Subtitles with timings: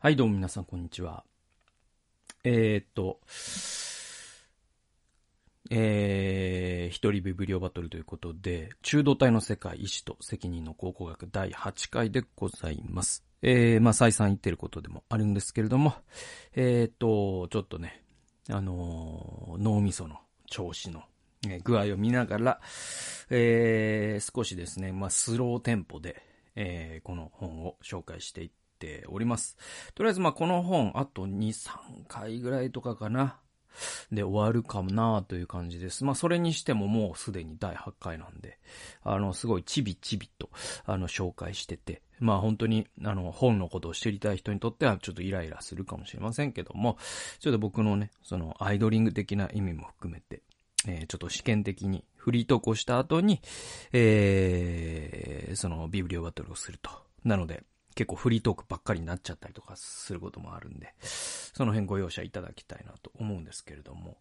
[0.00, 1.24] はい、どうも皆さん、こんにちは。
[2.44, 3.18] えー、っと、
[5.70, 13.24] えー、一人ビブリオバトルということで、中道体の世界、意志と責任の考古学第8回でございます。
[13.42, 15.96] えー、まあ、再三言ってることでもあるんですけれども、
[16.54, 18.04] えー、っと、ちょっとね、
[18.50, 21.02] あのー、脳みその調子の、
[21.48, 22.60] え具合を見ながら、
[23.30, 26.22] えー、少しですね、まあ、スローテンポで、
[26.54, 29.56] えー、この本を紹介していっております。
[29.94, 33.38] とりあえず、ま、この本、あと2、3回ぐらいとかかな。
[34.10, 36.04] で、終わるかもなという感じです。
[36.04, 38.58] まあ、それにしてももうすでに第8回なんで、
[39.02, 40.50] あの、すごいちびちびと、
[40.84, 46.98] あの、紹介してて、まあ、本当に、あの、本のことを知りたい人にとってはちょっとイライラするかもしれませんけども、
[47.38, 50.42] ちょっと僕のね、その、アイドリング的な意味も含めて、
[50.86, 53.40] えー、ちょっと試験的にフリートークをした後に、
[53.92, 56.90] えー、そのビブリオバトルをすると。
[57.24, 57.62] なので、
[57.98, 64.18] 結構フリートークばっかりになっちゃったりとかすることもあるんで、その辺ご容赦いただきたいなと思うんですけれども、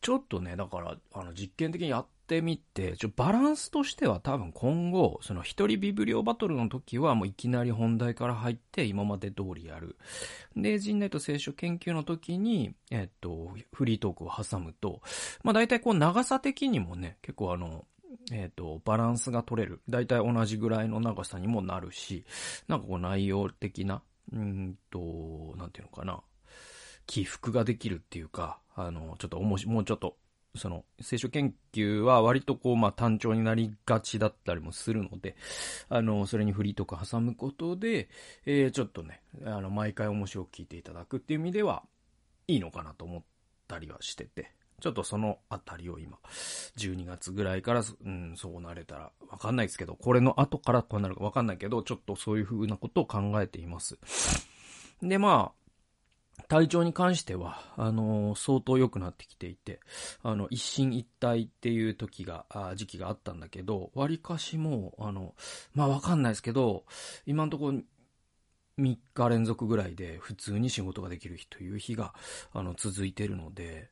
[0.00, 9.98] ちょっとね、だから、あの、実験的にやってみて、ちょ、バランスとしては多分今後、その一人ビブリオバトルの時はもういきなり本題から入って今まで通りやる。
[10.56, 15.02] で、人内と聖書研究の時に、えっと、フリートークを挟むと、
[15.42, 17.84] まあ大体こう長さ的にもね、結構あの、
[18.30, 19.80] えっ、ー、と、バランスが取れる。
[19.88, 22.24] だいたい同じぐらいの長さにもなるし、
[22.68, 26.22] なんかこう内容的な、うんと、なんていうのかな。
[27.06, 30.16] 起伏ができるっていうか、あの、ちょっとおもし、もうちょっと、
[30.54, 35.34] その、聖書研究は割とこう、まあ、単調になりがちだったりもするので、
[35.88, 38.08] あの、それにフリーとか挟むことで、
[38.44, 41.82] えー、ちょっとね、あの、毎回面白く聞いていただくっていう意味では、
[42.48, 43.22] いいのかなと思っ
[43.66, 44.52] たりはしてて、
[44.82, 46.18] ちょっとそのあたりを今、
[46.76, 53.96] 12月ぐらいから、うん、そうなれたらわかんないですけど、これの後からこうなるかわかんないけど、ちょっとそういう風なことを考えています。
[55.00, 59.78] で、まあ、体調に関しては、あのー、相当良くなってきていて、
[60.24, 65.34] あの、一進一退っていう時が、あ時期があったんだけど、割かしもう、あの、
[65.74, 66.84] まあわかんないですけど、
[67.24, 67.78] 今のところ、
[68.78, 72.14] 3日連続ぐらいで普通に仕事ができる日という日が、
[72.52, 73.91] あの、続いてるので、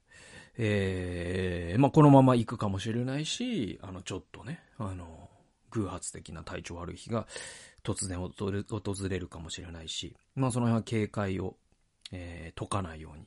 [0.62, 5.30] えー、まあ、このまま行くかもしれないし、あの、ちょっとね、あの、
[5.70, 7.26] 偶発的な体調悪い日が
[7.82, 11.56] 突然訪れるかもしれないし、まあ、その辺は警戒を、
[12.12, 13.26] えー、解かないように、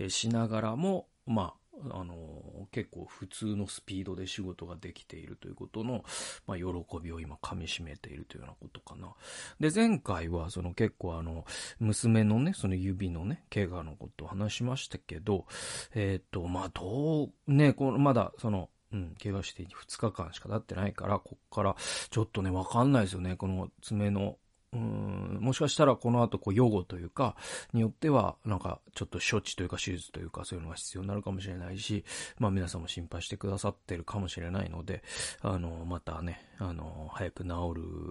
[0.00, 6.04] えー、しながらも、まあ、あの、結構普通のスピードで仕事ができているということの、
[6.46, 6.64] まあ、喜
[7.02, 9.14] びを今噛み締めているというようなことかな。
[9.58, 11.44] で、前回はその結構あの、
[11.78, 15.46] 娘のね、その指のね、怪我のことを話しましたけど、
[15.94, 21.76] えっ、ー、と、まあ、どう、ね、この、まだその、うん、怪我して2日間しか経ってないから、こっから、
[22.10, 23.36] ちょっとね、わかんないですよね。
[23.36, 24.36] この爪の
[24.74, 27.36] うん、もしかしたらこの後こう予後というか、
[27.74, 32.04] によっては、なんかちょっと処置というか手術というかそういうのが必要になるかもしれないし、
[32.38, 35.02] まあ皆さんも心配してくださってるかもしれないので、
[35.42, 37.48] あの、またね、あの、早く治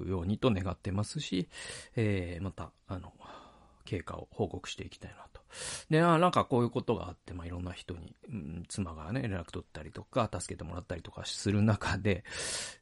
[0.03, 1.49] るようにと願ってますし、
[1.95, 3.11] えー、また、あの、
[3.85, 5.41] 経過を報告していきたいなと。
[5.89, 12.23] で、あなんかこういうことがあって、まあ、いろんな人に、うん、妻がね、連絡取ったりとか、助けてもらったりとかする中で、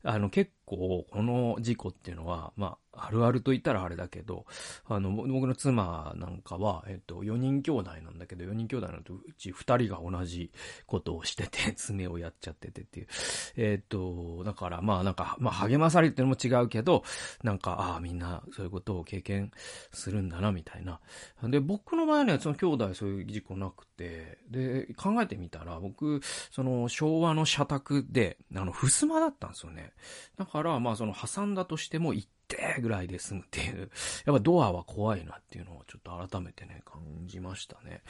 [0.04, 4.46] あの、結構、この事故っていうのは、まあ、あるあると言ったらあれだけど、
[4.86, 10.52] あの、僕の妻なんかは、えっと、4人兄弟なんだけど、4人兄弟のうち2人が同じ
[10.86, 13.08] ことをしてて、 爪をやっちゃっててっていう。
[13.56, 17.04] えっと、だからまあなんか、まあ励まされるっていうのも違うけど、
[17.44, 19.52] なんか、ああ、みんなそういうことを経験
[19.92, 21.00] するんだな、みたいな。
[21.44, 29.94] で、僕の場合はね、その兄弟そういう事故なくて、で、考えてみたら、僕、その昭和の社宅で、あの、襖だったんですよね。
[30.38, 32.14] だから、まあその挟んだとしても
[32.56, 33.90] ってぐらいで済むっていう、
[34.26, 38.02] やっぱドアは怖いなっていうのをちょっと改めてね、感じましたね。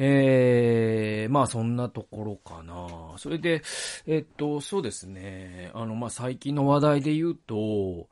[0.00, 3.18] ええー、まあそんなところかな。
[3.18, 3.62] それで、
[4.06, 5.72] えっと、そうですね。
[5.74, 8.08] あの、まあ最近の話題で言うと、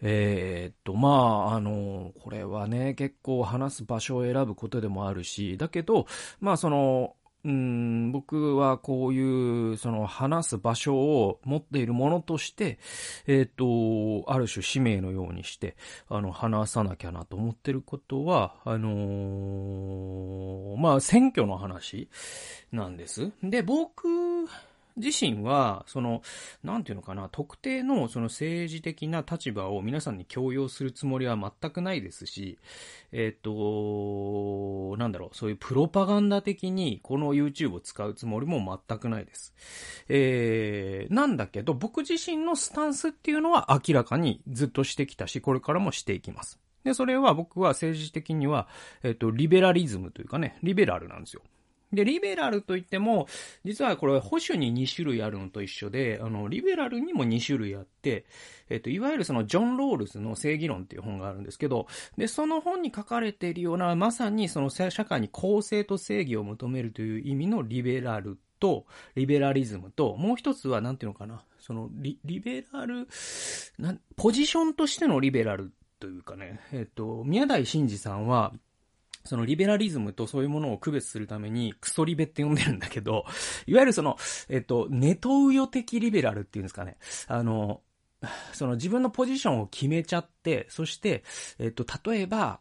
[0.00, 6.06] えー、っと、まあ、あの、これはね、結構話す場所を選ぶことでもあるし、だけど、
[6.40, 12.78] まあその、うん、僕はこういう、その話す場所を持っているものとして、
[13.26, 15.76] えっ、ー、と、ある種使命のようにして、
[16.08, 22.08] あの、話さなきゃなと思ってることは、あのー、まあ、選挙の話
[22.72, 23.30] なんです。
[23.42, 24.08] で、僕、
[24.96, 26.22] 自身は、その、
[26.62, 32.58] なんていうのかな、特定のその政治的な立場を皆さんに強要するつもりは全くないですし、
[33.12, 39.54] えっ、と、なんだろう、そういうプロパガンダ的にこの YouTube を使うつもりも全くないです。
[40.08, 46.58] えー、なんだけど、僕自身のスタンスっていうのは明らかにずっとしてきたし、これからもしていきます。
[46.84, 48.68] で、それは僕は政治的には、
[49.02, 51.42] えっと、リベラリズムというかね、リベラルなんですよ。
[51.92, 53.26] で、リベラルといっても、
[53.64, 58.24] 実はこれ保守に2種類あるのと一緒で、あの、リベラルにも2種類あって、
[58.68, 61.86] えっと、いわゆるそのジョン・ロールズの正義論っていう本があるんですけど、
[62.16, 73.06] で、その本に書かれているような、まさにその社会に公正と正義を求めるという意味のリベラルと、リベラリズムと、もう一つは、なんていうのかな、そのリ、リベラル、
[74.16, 78.52] ポジションとしてのリベラルというかね、えっと、宮台真司さんは、
[79.24, 83.24] そのリベラリズムとそういうものを区別するためにクソリベって呼んでるんだけど、
[83.66, 84.16] いわゆるその、
[84.48, 86.98] えっと、ネトウヨ的リベラルっていうんですかね。
[87.26, 87.80] あの、
[88.52, 91.24] その自分のポジションを決めちゃって、そして、
[91.58, 92.60] えっと、例えば、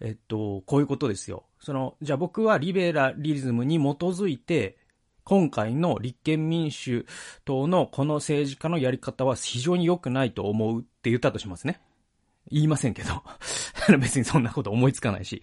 [0.00, 1.44] えっと、こういうことですよ。
[1.60, 4.78] その、じゃあ僕はリベラリズムに基づいて、
[5.24, 7.04] 今回の立憲民主
[7.44, 11.82] 党のこの政治家のやり方は非常に良くないと思うって言ったとしますね。
[12.50, 13.22] 言いませんけど。
[13.98, 15.42] 別にそんなこと思いつかないし。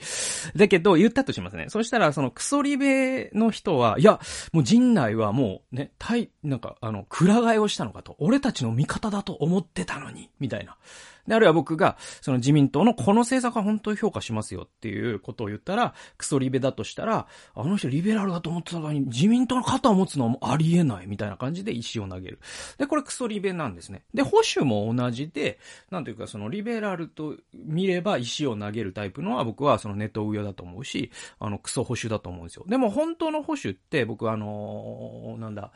[0.56, 1.66] だけど、言ったとしますね。
[1.70, 4.20] そしたら、そのクソリベの人は、いや、
[4.52, 8.16] もう陣内はもうね、対、なんか、あの、くら替えをしたのかと。
[8.20, 10.78] 俺たちの味方だと思ってたのに、みたいな。
[11.28, 22.40] で、あるいは僕が、その自民党のこの政策は本当に評価しますよっていうことを言ったら、クソリベだとしたら、あの人リベラルだと思ってたのに、自民党の肩を持つのはもありえないみたいな感じで石を投げる。
[22.78, 24.04] で、これクソリベなんですね。
[24.14, 32.66] で、保守も同じで、なんというかそのリベラルと見れば石を投げるタイプのは僕はそのネット上だと思うし、あの、クソ保守だと思うんですよ。
[32.68, 35.72] でも本当の保守って僕はあのー、なんだ、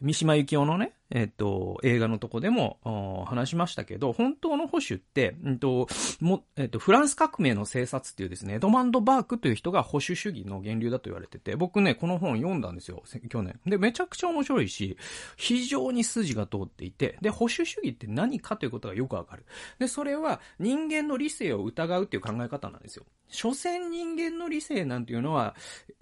[0.00, 5.86] 三島由紀夫のね、えっと、映画のとこでも話しましたけど、本当の保守って、うんと、
[6.20, 13.60] も、えっと、フランス革命の政察っていうですね、エドマンド・バークという人が保守主義の源流だと言われてて、僕ね、この本読んだんですよ、去年。
[13.64, 14.98] で、めちゃくちゃ面白いし、
[15.36, 19.46] 非常に筋が通っていて、で、保守主義って何かということがよくわかる。
[19.78, 23.04] で、それは人間の理性を疑うっていう考え方なんですよ。
[23.28, 25.56] 所詮人間の理性なんていうのは、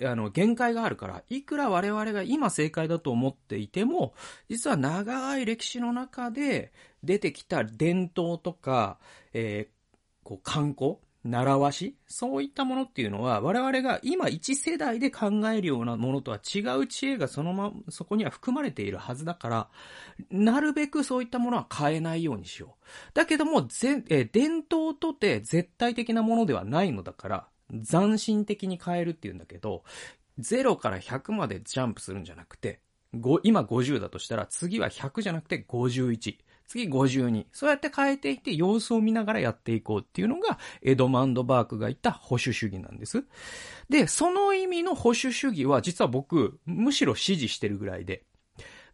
[0.04, 4.12] あの、限界があるから、いくら我々が今正解だと思っていても、
[4.50, 6.72] 実は長長い歴史の中で
[7.02, 8.98] 出てきた伝統とか、
[9.32, 19.68] えー、こう、観光習わしそういったものっていうのは、我々が今一世代で考えるようなものとは違う知恵がそのま、そこには含まれているはずだから、
[20.30, 22.84] なるべくそういったものは変えないようにしよう。
[23.14, 27.46] だけども、ぜ、え伝統とて絶対的なものではないのだから、
[27.88, 29.84] 斬新的に変えるっていうんだけど、
[30.40, 32.80] 0から100までジャンプするんじゃなくて、
[33.42, 36.36] 今50だとしたら、次は100じゃなくて51。
[36.66, 37.46] 次52。
[37.52, 43.24] そうやって変えていって様子を見ながらやっていこうっていうのが、エドマンド・バークが言った保守主義なんです。
[43.90, 48.24] で、その意味の保守主義は実は僕、むしろ支持してるぐらいで、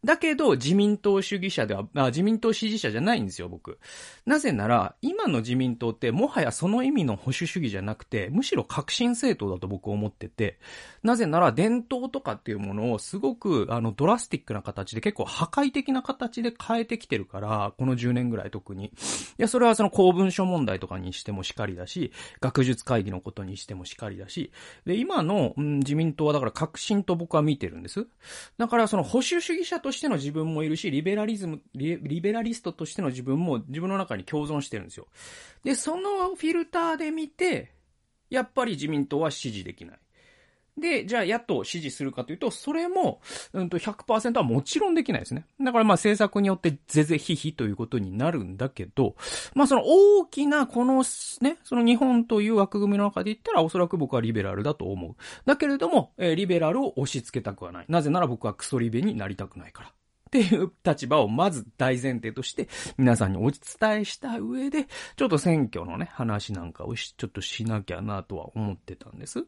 [0.04, 3.78] だけど、自民党主義者では、あ、自民党支持者じゃないんですよ、僕。
[4.26, 10.60] なぜなら、今の自民党って、もはやその意味の保守主義じゃなくて、むしろ革新政党だと僕思ってて、
[11.02, 18.86] なぜなら、伝統とかっていうものをすごく、あの、ドラスティックな形で、結構破壊的な形で変えてきてるから、この10年ぐらい特に。
[18.86, 18.90] い
[19.38, 24.52] や、それはその公文書問題とかにしてもしかりだし、学術会議のことにしてもしかりだし、
[24.84, 28.06] で、今の、うん、自民党はだから革新と僕は見てるんです。
[28.58, 35.06] だからその保守主義者ととしての自分もいるし、リベラリズムリ、リベラリストとしての自分も自分の中に共存してるんですよ。
[35.64, 37.72] で、そのフィルターで見て、
[38.28, 39.98] やっぱり自民党は支持できない。
[40.80, 43.20] で、じゃあ野党を支持するかというと、それも、
[43.52, 45.46] うんと100%はもちろんできないですね。
[45.60, 49.16] だからまあ政策によってぜぜひひということになるんだけど、
[49.54, 51.04] まあその大きなこの
[51.40, 55.14] ね、その日本という枠組みの中で言ったらおそらく僕はリベラルだと思う。
[55.46, 57.86] だけれども、えー、リベラルを押し付けたくはない。
[57.88, 59.92] なぜなら僕はクソリベになりたくないから。
[60.28, 62.68] っていう立場をまず大前提として
[62.98, 69.44] 皆さんにお伝えした上で、ちょっと選挙のね、話なんかをちょっとしなきゃなとは思ってたんです。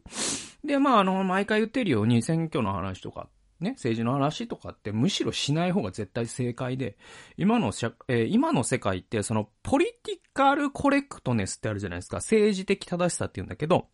[0.65, 3.29] で、まああの、毎回言ってるように選挙の話とか
[3.61, 6.97] ね、政治の話とかってむしろしない方が絶対正解で、
[7.37, 12.19] 今のしゃ、えー、今の世界ってそのポリティカルコレクトネスってあるじゃないですか。
[12.19, 13.89] 政治的正しさって言うんだけど、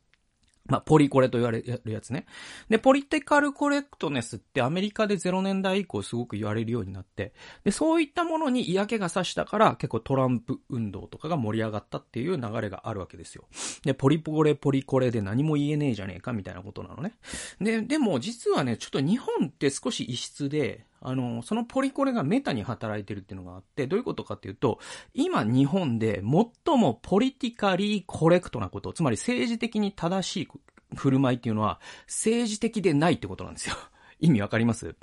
[0.68, 2.26] まあ、ポリコレと言われるやつね。
[2.68, 7.32] で、ポリティカルコレクトネスってアメリカで0年代以降すごく言われるようになって、
[7.64, 13.44] で、そういったものに嫌気がさしたから結構トランプ運動とかが盛り上がったっていう流れがあるわけですよ。
[13.84, 17.14] で、ポリポレポリコレで何も言えねえじゃねえかみたいなことなのね。
[17.60, 24.78] で、でも実はね、ちょっと日本って少し異質で、あの、そのポリコレがメタに働いてるっていうのがあって、どういうことかっていうと、
[25.14, 30.48] 今日本で最もポリティカリーコレクトなこと、つまり政治的に正しい
[30.94, 33.76] 振る舞いっていうのは、政治的でないってことなんですよ。
[34.20, 34.96] 意味わかります？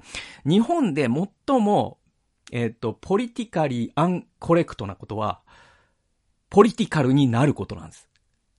[0.45, 1.07] 日本で
[1.47, 1.99] 最も、
[2.51, 5.41] えっ、ー、と、ポリティカリーアンコレクトなことは、
[6.49, 8.09] ポリティカルになることなんです。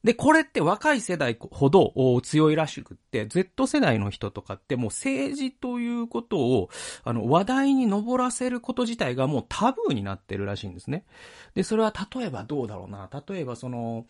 [0.05, 6.69] で、これって若い世代ほど強いらしくって、Z 世代の人とかってもう政治ということを、
[7.05, 11.07] あの、話題に上らせること自体がもうタブーになってるらしいんですね。
[11.55, 13.09] で、それは例えばどうだろうな。
[13.27, 14.05] 例えばその、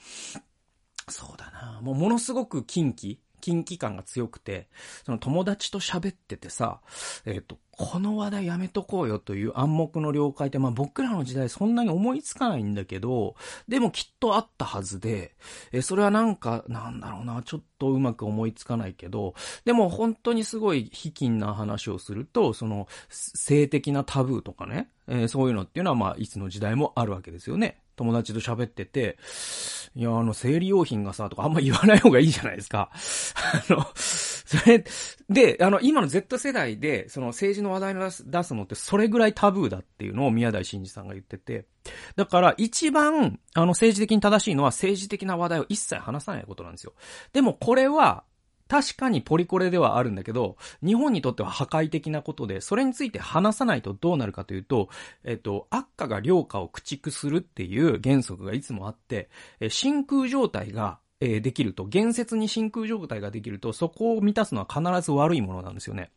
[1.09, 1.81] そうだな。
[1.81, 4.69] もうものすごく近畿近畿感が強くて、
[5.05, 6.81] その友達と喋っててさ、
[7.27, 13.35] えっ、ー、と、この話題やめとこうよという暗黙の了解って、まあ僕らの時代そんなに思いつかないんだけど、
[13.69, 15.35] でもきっとあったはずで、
[15.73, 19.35] えそれはなんか、なんだろうな、ちょっとうまく思いつかないけど、
[19.67, 27.84] でも本当にすごい卑近な話をすると、その、性的なタブーとかね、えー、そういうのっていうのはまあいつの時代もあるわけですよね。
[27.97, 29.19] 友達と喋ってて、
[29.97, 32.91] いや、あの、生理用品がさ、とかあんま言わない方がいいじゃないですか。
[33.69, 34.85] あの、それ、
[35.29, 41.67] で、あの、今の Z 世代で、その政治の話題を出す出すのってそれぐらいタブーだっていうのを宮台真司さんが言ってて、
[42.17, 46.95] だから一番、あの、政治的に正しいのは政治的な話題を一切話さないことなんですよ。
[47.33, 48.25] でもこれは、
[48.69, 54.89] 確かにポリコレではあるんだけど、日本にとっては破壊的なことで、それについて話さないとどうなるかというと、
[55.25, 59.29] えっと、悪化が良化を駆逐するっていう原則がいつもあって、
[59.69, 66.11] 真空状態がえー、できると、言説に真空状態ができると、そこを満たすのは必ず悪いものなんですよね。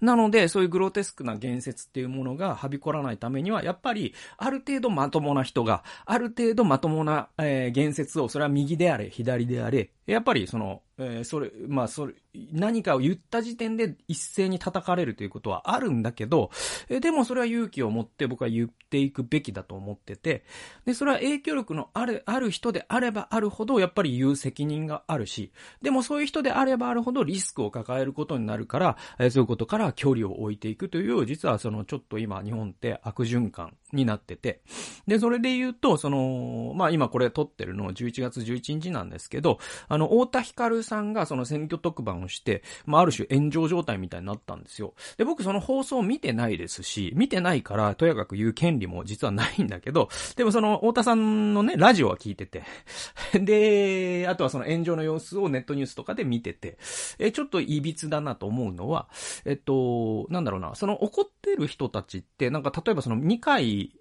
[0.00, 12.14] なので、そういうグロテスクな言説っていうものがはびこらないためには、やっぱり、ある程度まともな人が、ある程度まともな、えー、言説を、それは右であれ、左であれ、やっぱりその、えー、それ、まあ、それ、
[12.52, 16.50] 何かを言った時点で一斉に叩かれるということはあるんだけど、
[16.88, 20.44] えー、でもそれは勇気を持って僕は言っていくべきだと思ってて、
[20.84, 34.60] で、それは影響力のある、ある人であればあるほど、やっぱり言う責任があるし、でもそういう人であればあるほどリスクを抱えることになるから、えー、そうことから距離を置いていくという、実はそのちょっと今日本って悪循環になってて、
[35.06, 39.58] で、それで言うと、その、まあ今これ撮ってるの11月11日なんですけど、
[39.88, 44.94] あの、太田光さんがその選挙特番をして、まあある種炎上状態みたいになったんですよ。
[45.16, 52.64] で、僕その放送見てないですし、見てないから、とやかく言う権利も実はないんだけど、でもその太田さんのね、ラジオは聞いてて、
[53.34, 56.78] で、あとはその炎上の様子をネットニュースとかで見てて、
[57.18, 59.08] え、ちょっと歪だなと思うのは、
[59.44, 63.92] えっと、なんだろうな、その怒ってる人たちって、なんか例えばその二回、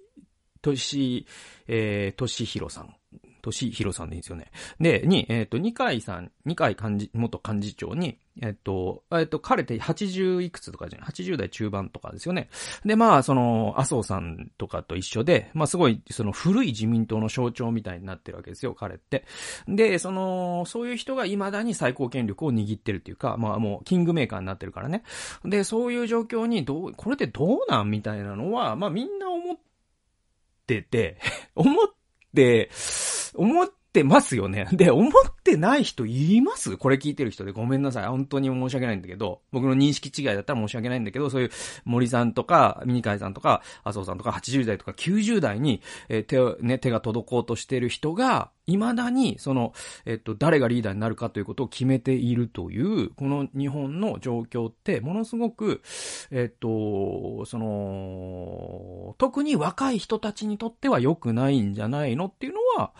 [0.63, 1.27] とし、
[1.67, 2.95] えー、としひろさん。
[3.43, 4.51] としひろさんでいいんですよね。
[4.79, 12.49] で、に、えっ、ー、と、二階さん、二階幹事、元幹事長に、えっ、ー、と、えっ、ー、と、彼って80いくつとかじゃない、80代中盤とかですよね。
[12.85, 19.25] で、まあ、その、麻生さんとかと一緒で、まあ、すごい、その古い自民党の象徴みたいになってるわけですよ、彼って。
[19.67, 25.03] で、その、そういう人が未だに最高権力を握ってるっていうか、まあ、もう、キングメーカーになってるからね。
[25.43, 27.91] で、そういう状況に、どう、これってどうなん？
[27.91, 29.57] みたいなのは、まあ、みんな思っ
[30.65, 31.17] てて、
[31.55, 32.02] 思って、
[33.35, 34.67] 思ってますよね。
[34.71, 35.11] で、思っ
[35.43, 36.77] てない人います？
[36.77, 38.07] これ聞いてる人でごめんなさい。
[38.07, 41.51] 本当に申し訳ないんだけど、僕の認識違いだったら申し訳ないんだけど、そういう
[41.85, 49.73] 森さんとか、ミニカイさんとか、麻生さんとか、80代とか90代に、えー、手を、ね、手が届こうとしてる人が、未だに、その、
[50.05, 55.81] えっと、誰がリーダーになるかということを決めているという、この日本の状況って、ものすごく、
[56.31, 62.93] えっと、その、特に若い人たちにとっては良くないんじゃないのっていうのは、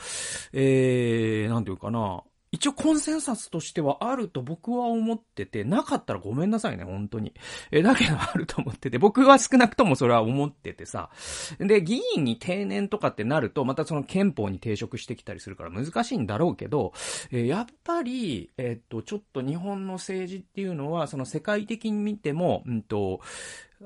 [0.52, 7.34] えー、なんていうかな、一応コンセンサスとしてはあると僕は思ってて、なかったらごめんなさいね、本当に。
[7.72, 11.10] え、だけどあると思ってて、僕は少なくともそれは思っててさ。
[11.58, 16.94] で、議員に定年とかってなると、またその憲法に抵触してきたりするから難しいんだろうけど、
[17.32, 23.20] えやっぱり、えっと、ちょっと日本の政治っていうのは、その世界的に見ても、うんと、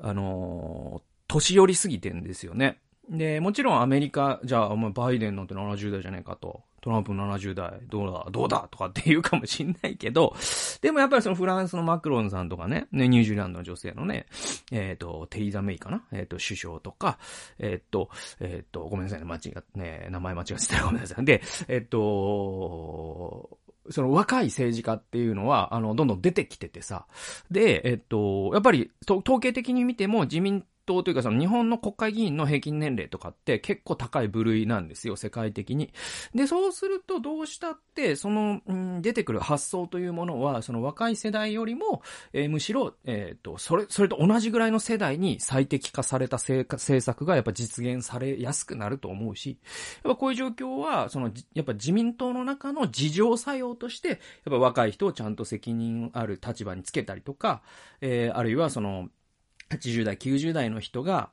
[0.02, 2.80] あの年寄りすぎてんですよね。
[3.08, 6.64] で、もちろんアメリカ、じゃあ、お前バイデンなんて70代じゃねえかと。
[6.88, 10.34] トランプ70代、どうだ、どうだとかって言うかもしんないけど、
[10.80, 14.24] でもやっぱりそのフランスのマクロンさんとかね、ね、ニュージーランドの女性のね、
[14.72, 17.18] えっ、ー、と、テリーザ・メイかなえっ、ー、と、首相とか、
[17.58, 18.08] えっ、ー、と、
[18.40, 21.24] えっ、と、ごめんなさいね、間違っ、ね、名前間違ってたらごめんなさい。
[21.26, 23.58] で、えっ、と、
[23.90, 27.06] その若い政治家っていうのは、あの、どんどん出てきててさ。
[27.50, 35.92] で、えっと、やっぱり、統計的に見ても自民党というかその日本の国会議員の平均年齢とかって結構高い部類なんですよ、世界的に。
[36.34, 42.02] で、そうするとどうしたって、その、うん、出てくる発想というものは、その若い世代よりも、
[42.32, 49.58] えー、むしろ、えっ、ー、と、それ、それと同じぐらいの世代に最適化された政策がやっぱ実現されやすくなると思うし、
[50.02, 54.18] やっぱこういう状況は、その、やっぱ自民党の中の事情作用として、やっ
[54.50, 57.60] ぱ若い人をちゃんと責任ある立場につけたりとか、
[58.00, 59.08] えー、あるいはその、
[59.70, 61.30] 80代、90代の人が、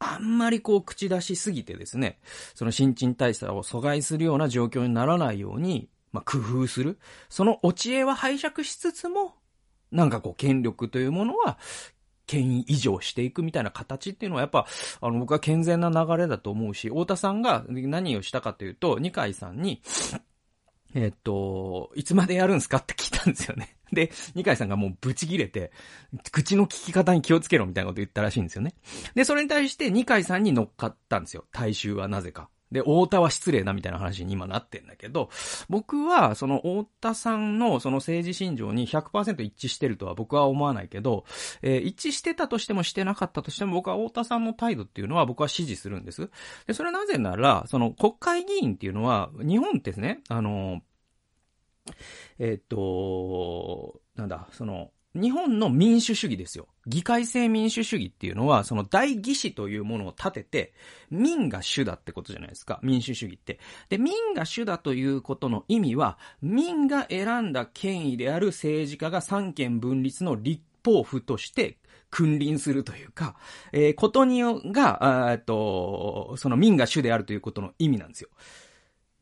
[0.00, 2.18] あんまりこう口出しすぎてですね、
[2.54, 6.98] その新陳代謝を阻害するような状況にならないように、まあ、工夫する。
[7.28, 9.34] そのお知恵は拝借しつつも、
[9.90, 11.58] なんかこう、権力というものは、
[12.26, 14.66] 権威以上していくみたいな形っていうのはやっぱ、
[15.00, 19.82] あの、僕は健全な流れだと思うし、太田さんが何をしたかというと、二階さんに、
[21.00, 23.76] えっと、いつまでやるんすかって聞いたんですよね。
[23.92, 25.70] で、二階さんがもうブチ切れて、
[26.32, 28.74] 口の聞き方に気をつけろみたいなこと言ったらしいんですよね。
[29.14, 31.44] で、それに対して二階さんに乗っかったんですよ。
[31.52, 32.48] 大衆はなぜか。
[32.72, 35.30] で、太田は失礼なみたいな話に今なってんだけど、
[35.68, 41.24] 僕は、その太田さんのその政治信条に100%一致してるとは僕は思わないけど、
[41.62, 46.30] えー、一致してたとしてもしてなかったとしても僕は太田さんの態度っていうのは僕は支持するんです。
[46.66, 50.82] で、それはなぜなら、その国会議員っていうのは、日本ってですね、あの、
[52.38, 56.68] えっ、と、なんだ、その、日本の民主主義ですよ。
[56.86, 60.72] 議会制民主主義っていうのは、その大議士というものを立てて、
[61.10, 62.78] 民が主だってことじゃないですか。
[62.82, 63.58] 民主主義って。
[63.88, 71.78] で、民が主だということの意味は、民が選んだ権威である政治家が三権分立の立法府として
[72.10, 73.36] 君臨するというか、
[73.72, 78.28] えー、ことによが、えっと、その民が主であるということの意味なんですよ。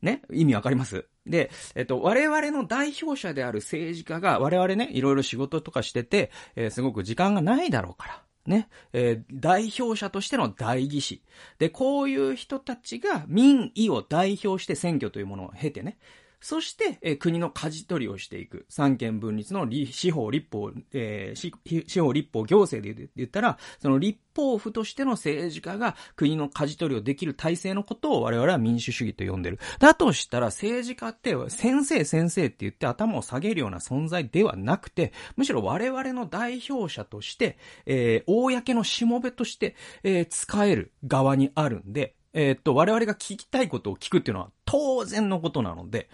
[0.01, 0.21] ね？
[0.31, 1.07] 意味わかります？
[1.29, 8.23] で、えっと、我々の代表者である政治家が、我々ね、いろいろ仕事とかしてて、えー、すごく時間がないだろうから。
[8.47, 11.21] ね、えー、代表者としての代議士。
[11.59, 15.97] で、こういう人たちが民意を代表して選挙というものを経てね、
[16.39, 18.65] そして、えー、国の舵取りをしていく。
[18.69, 29.59] 三権分立の司法、立法、えー、司法、立法、行政で言ったら、その立法府としての政治家が国の舵取りをできる体制のことを我々は民主主義と呼んでる。
[29.79, 46.07] だとしたら政治家って先生先生って言って頭を下げるような存在ではなくて、むしろ我々の代表者として、えー、公のしもべとして、えー、使える側にあるんで、えー、っと、我々が聞きたいことを聞くっていうのは当然のことなので、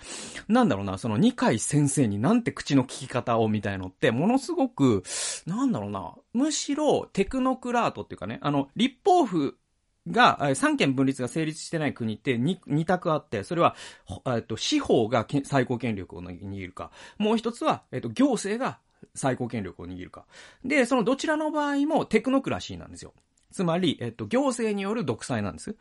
[0.47, 5.03] なんだろうな、その二階先生になんて口の聞き方をみたいのって、ものすごく、
[5.45, 9.57] なんだろうな、むしろテクノクラートっていうかね、あの、立法府
[10.07, 13.75] が、三権分立が成立してない国って二二択あって、それは、
[14.25, 18.79] えっと、司法が最高権力を握るか、もう一つは、えっと、行政が
[19.13, 20.25] 最高権力を握るか。
[20.63, 23.13] で、そのどちらの場合もテクノクラシーなんですよ。
[23.53, 25.75] つまり、えっと、行政による独裁なんです。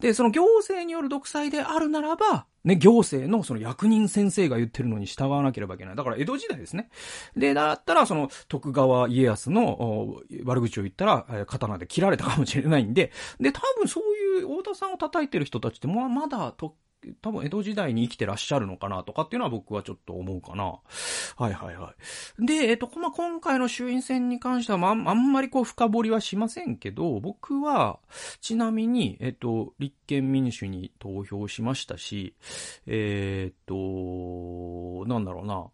[0.00, 5.96] で、その行政による独裁であるならば、ね、行政のその役人先生が言ってるのに従わなければいけない。
[5.96, 6.90] だから江戸時代ですね。
[7.36, 16.74] で、だったら、その、徳川家康の悪口を言ったら、刀で切られたかもしれないんで、で、多分そういう太田さんを叩いてる人たちって、まあまだ、と、
[17.20, 20.64] 多分江戸時代に生きてらっしゃるのかなとかっていうのは僕はちょっと思うかな。
[21.36, 21.94] はいはいは
[22.40, 22.46] い。
[22.46, 28.00] で、えっと、まあ、今回の衆院選に関しては、まあ、あんまりこう深掘りはしませんけど、僕は、
[28.40, 32.34] ちなみに、えっと、立憲民主に投票しましたし、
[32.86, 35.66] えー、っと、なんだろうな。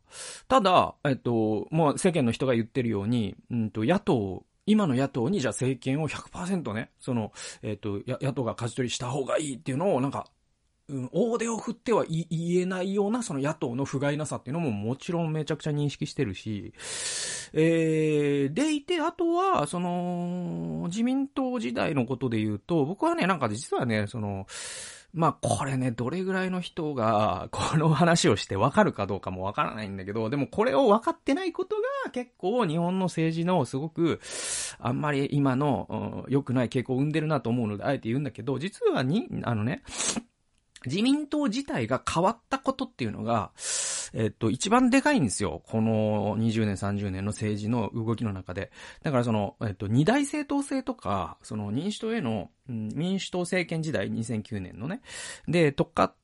[0.49, 7.33] ただ、えっと、まあ、世間の人が言ってるように、うんと、野党、今の野党にじゃあ政権を100%ね、その、
[7.63, 10.27] えっ、と、野党が舵取りした方がいいっていうのをなんか
[10.89, 12.27] うん、大手を振っては言
[12.61, 16.75] えないようなその野党の不甲斐なさっていうのももちろんめちゃくちゃ認識してるし、
[17.55, 24.47] えー、でいて、あとは、その、自民党時代のことで言うと、僕はね、なんか実はね、その、
[25.15, 34.21] まあ、これね、どれぐらいの人が、この話をしてわかるかどうかもわからないんだけど、でもこれを分かってないことが結構日本の政治のすごく、
[34.81, 39.85] あんまり今の、良くない傾向を生んでるなと思うので、あえて言うんだけど、実はに、あのね、
[40.87, 43.51] 自民党自体が変わったことっていうのが、
[44.13, 45.63] えっと、一番でかいんですよ。
[45.67, 48.71] この20年、30年の政治の動きの中で。
[49.03, 55.01] だからその、えっと、二大政党制とか、その民主党への、民主党政権時代、2009年のね。
[55.49, 56.15] で、とか、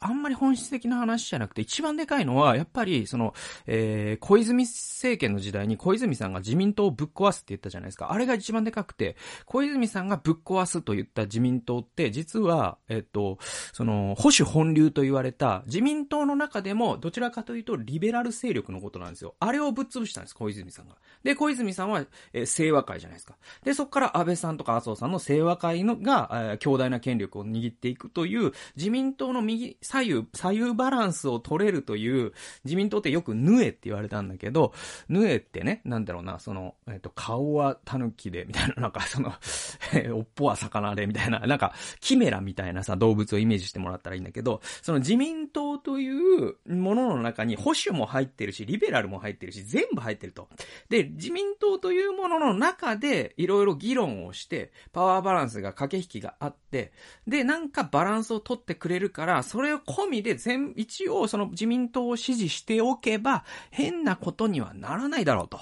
[0.00, 3.34] あんまり本質的な話じゃなくて、一番でかいのは、やっぱり、その、
[3.66, 8.12] えー、小泉政権の時代に小泉さんが自民党をぶっ壊すって言ったじゃないですか。
[8.12, 13.38] あれが一番でかくて、小泉さんがぶっ壊すと言った自民党って、実は、えっと、
[13.72, 19.34] その、保守本流と言われた、自民党の中でも、どちらかというと、リベラル勢力のことなんですよ。
[19.40, 20.96] あれをぶっ潰したんです、小泉さんが。
[21.22, 23.36] で、小泉さんは、えー、清和会じゃないですか。
[23.64, 32.32] で、そこから安倍さんとか麻生さんの清和会のが、えー、強大な権力を握っていくという、自民党の右、左右、左右バランスを取れるという、
[32.64, 34.72] 自民党ってよくヌエって言われたんだけど、
[35.08, 39.32] ヌエってね、なんだろうな、その、えっ、ー、と、顔は狸で、みたいな、なんかその
[40.16, 50.48] おっぽは魚で、みたいな、なんか、キメラみたいなさ、動物をイメージしてもらったらいいんだけど、その自民党というものの中に保守も入ってるし、リベラルも入ってるし、全部入ってると。
[50.88, 56.92] で、自民党というものの中で、いろいろ議論をして、パワーバランスが駆け引きがあって、
[57.26, 65.60] で、なんかバランスを取ってくれるから、それを込みで全、一応その自民党を支持しておけば、変なことにはならないだろうと。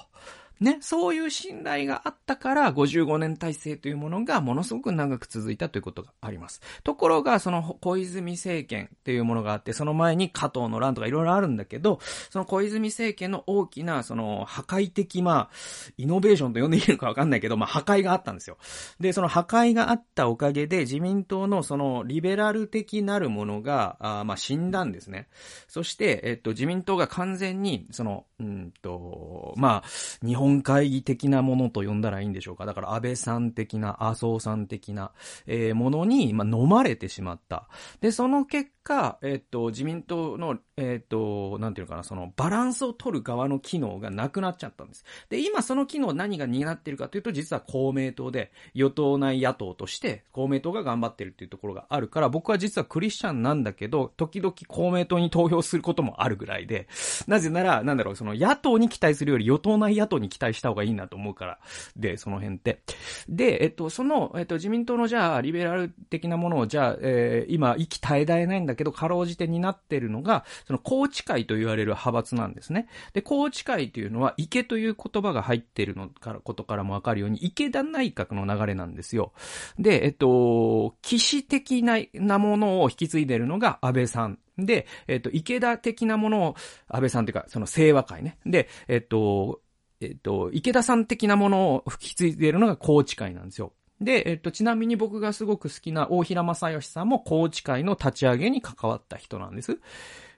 [0.60, 6.60] ね、そういう信頼があったから、55年体制というものがものすごく長く続いたということがあります。
[6.84, 15.50] ところが、その小泉政権っていうものがあって、その前に加藤の乱とかいろいろあるんだけど、その小泉政権の大きな、その破壊的、まあ、
[15.96, 18.58] イノベーションと呼んでいいのかわかんないけど、まあ破壊があったんですよ。
[19.00, 25.28] で、その破壊があったおかげで、自民党のそのリベラル的なるものが、あまあ死んだんですね。
[25.68, 32.66] そして、えっと、自民党が完全に、その、うんと、まあ、日本本会議的なものと呼んだらいいんでしょうか？
[32.66, 35.12] だから安倍さん的な、麻生さん的な、
[35.46, 37.68] えー、ものに、まあ、飲まれてしまった。
[38.00, 45.04] で、その結果、えっと、自民党の、えっと、なんていうかな、その、バランスを取る側の機能がなくなっちゃったんです。
[45.28, 56.88] で、今その機能何が担っているかというと、実は公明党で、与党内野党として、公明党が頑張ってるっていうところがあるから、僕は実はクリスチャンなんだけど、時々公明党に投票することもあるぐらいで、
[57.28, 61.58] なぜなら、なんだろう、その野党に期待するより与党内野党に期待待した方がいいなと思うから、
[61.96, 62.80] で、その辺って。
[63.28, 72.88] で、えっと、その、えっと、自民党のじゃあ、リベラル的なものを、じゃあ、えー、今、息絶え絶えないんだけど、かろうじてになってるのが、その、宏池会と言われる派閥なんですね。
[73.12, 79.32] で、宏池会というのは、池という言葉が入ってるのから、ことからもわかるように、池田内閣の流れなんですよ。
[79.78, 84.38] で、えっと、騎士的な、なものを引き継いでるのが安倍さん。
[84.58, 86.56] で、えっと、池田的なものを、
[86.88, 88.38] 安倍さんというか、その清和会ね。
[88.44, 89.60] で、えっと、
[90.00, 93.72] えっと、池田さん的なものを吹き継いでいるのが高知会なんですよ。
[94.00, 99.78] で、えっと、ちなみに僕がすごく好きな大平正義さんも高知会の立ち上げに関わった人なんです。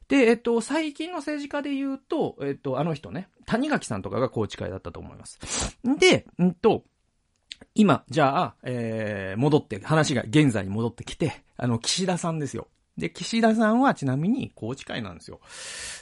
[0.09, 5.39] で、えっと、最近の政治家で言うと、えっと、あの人ね、谷垣さんとかが高知会だったと思います。
[5.99, 6.85] で、うんと、
[7.75, 12.67] 今、じゃあ、えー、戻って、話が現在に戻ってきて、あの、岸田さんですよ。
[12.99, 15.41] で、岸田さんはちなみに高知会なんですよ。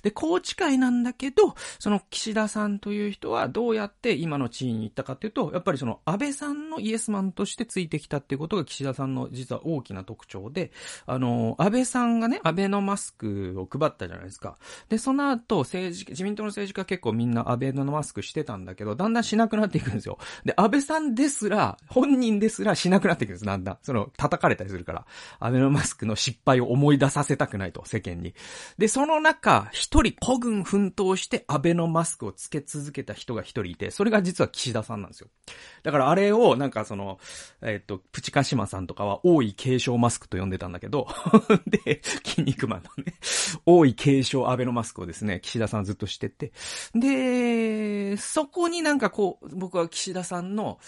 [0.02, 10.72] で、高知会なんだけど、その岸田さんという人はどうやって今の地位に行ったかっていうと、やっぱりその安倍さんのイエスマンとしてついてきたっていうことが岸田さんの実は大きな特徴で、
[11.06, 14.58] あの、安倍さんがね、安倍のマスクを配ったじゃないですか。
[14.88, 20.18] で、その後、政治、自民党の政治家結構みんな安倍のマスクしてたんだけど、だんだんしなくなっていくんですよ。
[20.44, 23.78] で、安倍さんですら、本人ですらしなくなっていくんです、だんだん。
[23.82, 25.06] その、叩かれたりするから。
[25.38, 28.34] 安倍のマスクの失敗を思い出させたくないと、世間に。
[28.78, 35.28] で、その中、一人孤軍奮闘して安倍のマスクをつけ続けた人が一人いて、それが実は岸田さんなんですよ。
[35.82, 37.18] だからあれを、なんかその、
[37.60, 41.06] えっ、と、プチカシマさんとかは、王位継承マスクと呼んでたんだけど、
[41.84, 43.14] で、筋肉マンのね、
[43.66, 46.52] 王位継承安倍のマスクをですね、岸田さんずっとしてて、
[46.94, 50.78] で、そこになんかこう、僕は岸田さんの、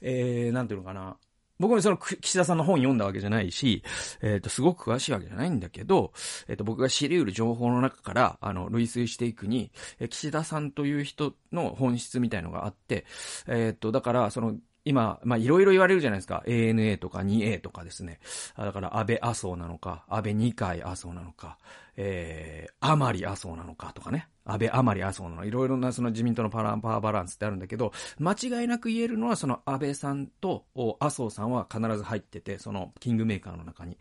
[0.00, 1.18] えー、なんていうのかな、
[1.62, 3.84] 僕もその岸田さんの本読んだわけじゃないし、
[4.20, 6.12] えっ、ー、と、すごく詳しいわけじゃないんだけど、
[6.48, 9.70] えっ、ー、と、僕が知り得る情報の中から、あの、類推していくに、
[10.00, 13.06] えー、岸田さんという人の本質みたいのがあって、
[13.46, 16.42] えっ、と、だから、その、今、まいろいろ言われるじゃないですか。
[16.46, 18.18] ANA とか 2A とかですね。
[18.56, 21.58] だから安倍麻生なのか、安倍二階麻生なのか、
[21.96, 24.26] えー、甘利麻生なのかとかね。
[24.44, 30.64] 安倍甘利麻生のいろいろなその自民党のパラパワーバランスってあるんだけど、間違いなく言えるのはその安倍さんと
[31.00, 33.98] 麻生さんは必ず入ってて、そのキングメーカーの中に。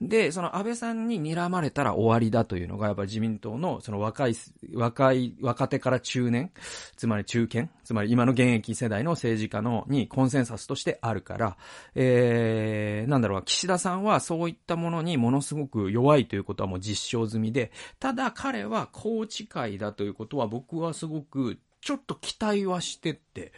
[0.00, 4.34] で、その安倍さんに睨まれたら終わりだというのがやっぱり自民党のその若い、
[4.74, 6.52] 若い、若手から中年、
[6.96, 11.56] つまり中堅、つまり今の現役世代の政治家のにコンセンサスとしてあるから、
[11.94, 23.52] えー、なんだろう、岸田さんはそういったものにものすごく弱いということはもう実証済みで、ただ彼は宏池会だということは僕はすごくちょっと期待はしてって。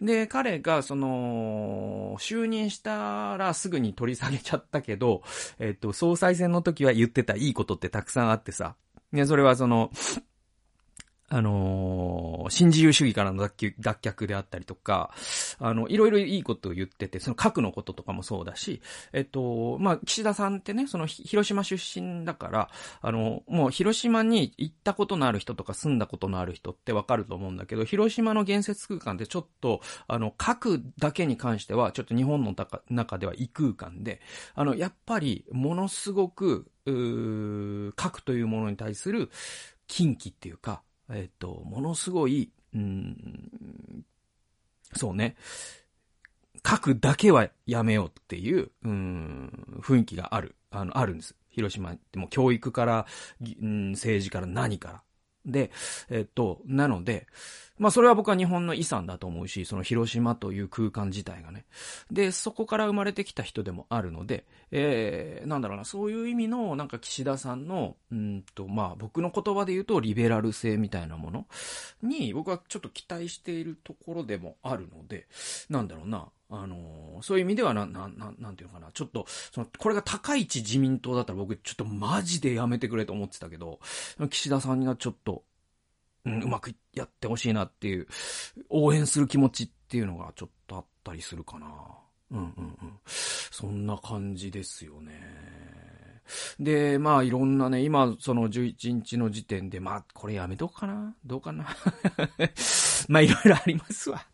[0.00, 5.22] で、彼が、その、就任したらすぐに取り下げちゃったけど、
[5.58, 8.76] えっと、総裁選の時は言ってたいいことってたくさんあってさ。
[9.12, 9.90] ね、それはその、
[11.30, 12.07] あのー、
[12.50, 15.10] 新自由主義からの脱却であったりとか、
[15.58, 18.80] あの、いろいろいいことを言ってて、その核のこととかもそうだし、
[19.12, 32.54] えっと、まあ、岸田さんってね、その、広島出身だから、あの、もう広島に行ったことのある人とか住んだことのある人ってわかると思うんだけど、広島の建設空間ってちょっと、あの、核だけに関しては、ちょっと日本の
[32.90, 34.20] 中では異空間で、
[34.54, 36.70] あの、やっぱり、ものすごく、
[37.96, 39.30] 核というものに対する
[39.86, 44.04] 禁忌っていうか、えっと、ものすごい、うん、
[44.94, 45.36] そうね、
[46.66, 51.34] 書くだけはやめようっていう、うん、雰囲気がある、あの、あるんです。
[51.50, 53.06] 広島っても教育から、
[53.40, 55.02] うん、政治から何から。
[55.46, 55.70] で、
[56.10, 57.26] えっと、なので、
[57.78, 61.64] まあそれは僕は日本の遺産だと思うし、その広島という空間自体がね。
[62.10, 71.46] で、そこから生まれてきた人でもあるので、えー、なんだろうな、そういう意味の、なんか岸田さんの、うんと、まあ僕の言葉で言うとリベラル性みたいなもの
[72.02, 75.26] に、僕はちょっと期待しているところでもあるので、
[75.70, 78.90] なんだろうな、あのー、そういう意味ではな、な、ななんていうのかな。
[78.92, 83.80] ちょっと、その、これが高市自民党だったら僕、ちょっとマジでやめてくれと思ってたけど、
[84.30, 85.44] 岸田さんがちょっと、
[86.36, 88.06] うん、うまくやってほしいなっていう、
[88.68, 91.66] 応援する気持ちっていうのがちょっとあったりするかな。
[92.30, 92.98] うんうんうん。
[93.06, 95.12] そんな感じですよね。
[96.60, 101.14] で、まあいろんなね、今その11日の時点で、まあこれやめとくかな？
[101.24, 101.66] どうかな？
[103.08, 104.26] まあいろいろありますわ。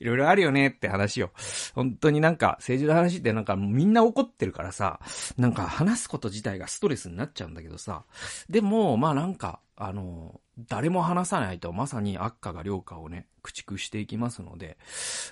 [0.00, 1.30] いろいろあるよねって話を。
[1.74, 5.00] 本当になんか政治の話ってなんかみんな怒ってるからさ、
[5.36, 8.04] なんか話すこと自体がストレスになっちゃうんだけどさ。
[8.48, 14.76] でも、まあなんか、あの、誰も話さないとまさに悪化が良化をね、駆逐していきますので、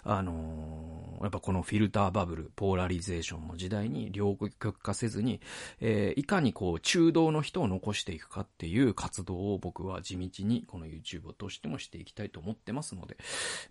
[0.04, 5.40] あのー、やっぱこのフィルターバブル、ポーラリゼーションの時代に両極化せずに、
[5.80, 13.16] えー、いかにこう中道の人を残していくかっていう活動を僕は地道にこの YouTube を通してもしていきたいと思ってますので、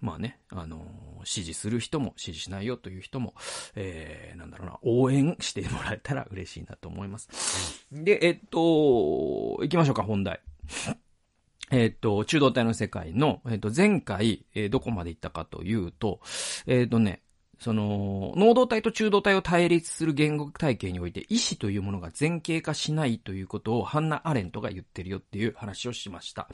[0.01, 3.33] まあね、あのー、支持する人も支持しないよという人も、
[3.75, 7.88] えー、なんだろうな、応援してもらえたら嬉しいなと思います。
[7.91, 10.41] で、えっと、行きましょうか、本題。
[11.71, 16.21] えっ、と、中道体の世界の、えっ、と、前回、えー、どこまで行ったかというと、
[16.67, 17.23] えっ、とね、
[17.60, 26.49] その、能動体と中動体を対立する言語体系において意思というものが前傾化しないということをハンナ・アレントが言ってるよっていう話をしました。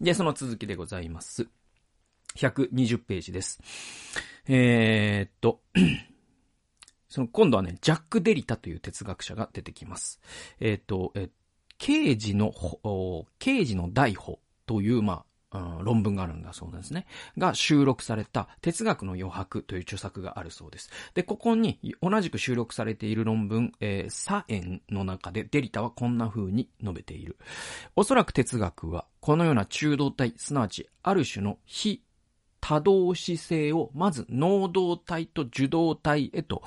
[0.00, 1.48] で、その続きでございます。
[2.36, 3.60] 120ページです。
[4.46, 5.60] えー、っと、
[7.08, 10.20] その今度はね、ジャック・デリタという哲学者が出てきます。
[10.60, 11.30] えー、っと、えっ
[11.78, 12.52] 刑事の、
[13.38, 17.06] 刑事の大法という、まあ、論文があるんだそうですね。
[17.38, 20.90] が収録された哲学の余白という著作があるそうです。
[21.14, 27.38] で、ここに同じく収録されている論文、えー、サエンの中でデリタはこんな風に述べている。
[27.96, 32.02] おそらく哲学はこのような中道体、すなわちある種の非
[32.60, 36.62] 多動姿勢をまず能動体と受動体へと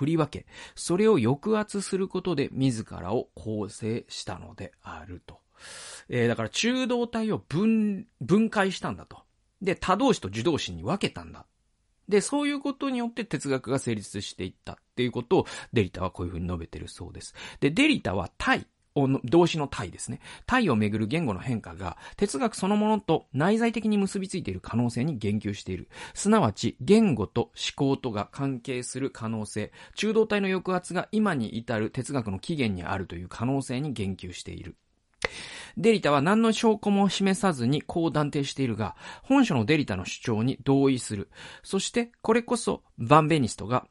[0.00, 5.40] 振り分け、それを抑圧することで自らを構成したのであると。
[6.08, 9.18] えー、だから中道体を分、分解したんだと。
[9.60, 11.44] で、多動詞と受動詞に分けたんだ。
[12.08, 17.34] で、そういうことによって哲学が成立していったっていうことをデリタはこういうふうに述べてるそうです。
[17.60, 20.20] で、デリタは対、動詞の体ですね。
[20.46, 25.88] 体をめぐる言語の変化が哲学そのものと内在的に結びついている可能性に言及している。
[26.14, 34.76] すなわち、言語と思考とが関係する可能性、中道体の抑圧が今に至る哲学の起源にあるという可能性に言及している。
[35.76, 41.30] デリタは何の証拠も示さずにこう断定しているが、本書のデリタの主張に同意する。
[41.62, 43.86] そして、これこそ、バンベニストが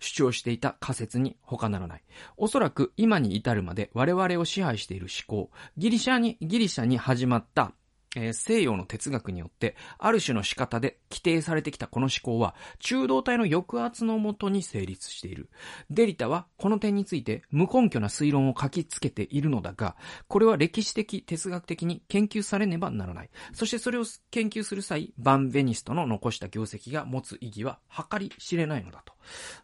[0.00, 2.02] 主張していた仮説に他ならない。
[2.36, 7.72] おそらく今に至るまで我々を支配している思考、ギリシャに、ギリシャに始まった
[8.16, 15.48] えー、西洋の哲学によって、ある種の仕方で規定されてきたこの思考は、中道体の抑圧のもとに成立している。
[15.90, 19.96] デリタは、この点について、無根拠な推論を書きつけているのだが、
[20.26, 23.30] これは歴史的、哲学的に研究されねばならない。
[23.52, 27.78] そしてそれを研究する際、バン・ベニストの残した業績が持つ意義は、
[28.10, 29.14] 計り知れないのだと。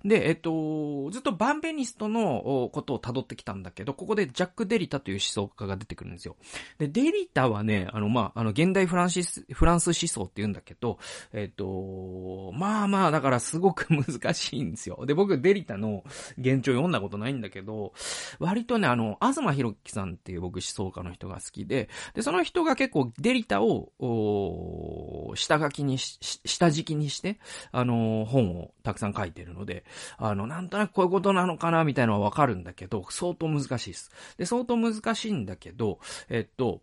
[0.05, 6.37] で、えっと、ずっとバンベニストのことを辿ってきたんだけど、ここでジャック・デリタという思想家が出てくるんですよ。
[6.79, 10.99] で、デリタはね、あの、まあ、あの、現代フランシス、フランス思想って言うんだけど、
[11.33, 15.07] えっと、まあまあ、だからすごく難しいんですよ。
[15.07, 16.05] で、僕、デリタの
[16.39, 17.95] 現状読んだことないんだけど、
[18.39, 27.39] 割とね、あの、東博樹さんっていう僕思想家の人が好きで、で、その人が結構デリタを、下書きにし、下敷きにして、
[27.73, 29.85] あの、本をたくさん書いてるので、
[30.19, 34.11] あの、なんとなくこういうことなのかな、みたいなのはわかるんだけど、相当難しいです。
[34.37, 36.83] で、相当難しいんだけど、えっと、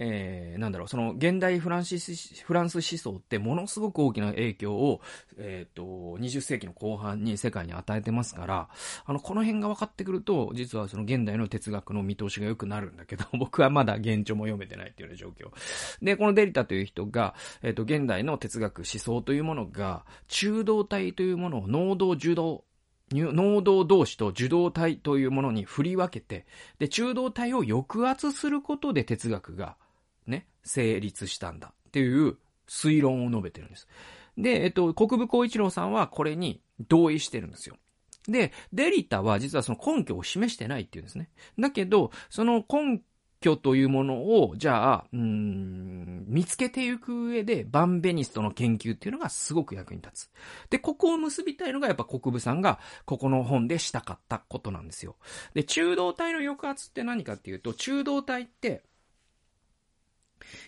[0.00, 5.00] えー、なんだろう、その現代フランシス、フランス思想ってものすごく大きな影響を、
[5.38, 5.82] えっ、ー、と、
[6.20, 8.68] 20世紀の後半に世界に与えてますから、
[9.04, 15.52] あの、この辺が分かってくると、実はその現代の哲学の見通しが良くなるんだけど、 僕はまだ現状も読めてないっていうような状況。
[16.04, 22.64] で、このデリタという人が、えっ、ー、と、現代の哲学思想というものが、中道体というものを能動受動
[23.10, 26.46] 能動同士と受動体というものに振り分けて、
[26.78, 29.76] で、中道体を抑圧することで哲学が、
[30.68, 32.36] 成立したんだっていう
[32.68, 33.88] 推論を述べてるんです。
[34.36, 37.76] で、えっと、国分光一郎さんはこれに同意してるんですよ。
[38.28, 41.30] で、デリタは実はその根拠を示してないっていうんですね。
[41.58, 43.00] だけど、その根
[43.40, 50.30] 拠というものを、じゃあ、うん、見つけていく上で、バンベニストの研究っていうのがすごく役に立つ。
[50.70, 55.16] で、ここを結びたいのがやっぱ国分さんが、ここの本でしたかったことなんですよ。
[55.54, 58.82] で、中道体の抑圧って何かっていうと、中道体って、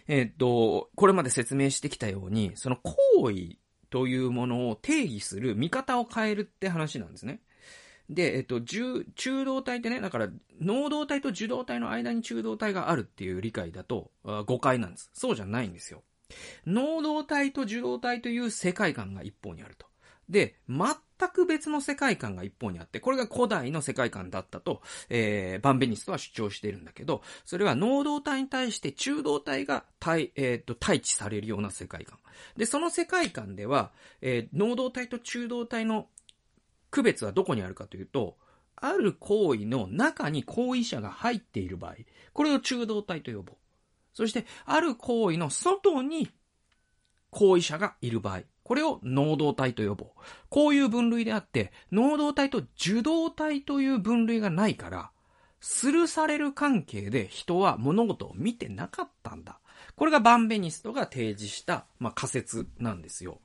[0.09, 3.57] えっと、これまで説明してきたように、その行為
[3.91, 7.41] というものを定義する見方を変えるって話なんですね。
[8.09, 10.29] で、えっと、中中道体ってね、だから、
[10.61, 14.11] 能動体と受動体の間に中道体があるっていう理解だと、
[14.47, 15.11] 誤解なんです。
[15.13, 16.03] そうじゃないんですよ。
[16.67, 19.87] 能動体と受動体という世界観が一方にあると。
[20.29, 20.57] で、
[21.21, 24.81] 全く別の世界観が一方にあって、これが古代の世界観だったと、
[25.11, 32.19] えー、バンベニストは主張しているんだけど、それは能動体に対して中動体が対、えっ、ー、と、対峙されるような世界観。
[32.57, 33.91] で、その世界観では、
[34.23, 36.07] えー、能動体と中動体の
[36.91, 38.37] 区別はどこにあるかというと、
[38.77, 41.97] ある行為の中に行為者が入っている場合、
[42.33, 43.57] これを中道体と呼ぼう。
[44.15, 46.31] そして、ある行為の外に
[47.31, 50.09] 行為者がいる場合、これを能動体と呼ぼう。
[50.49, 55.11] こういう分類であって、能動体と受動体という分類がないから、
[55.61, 59.59] するされる関係で人は物事を見てなかったんだ。
[60.01, 63.39] これがバンベニストが提示した、まあ、仮説なんですよ。